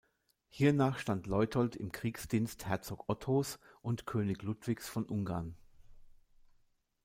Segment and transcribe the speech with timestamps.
[0.49, 5.55] Hiernach stand Leutold im Kriegsdienst Herzog Ottos und König Ludwigs von Ungarn.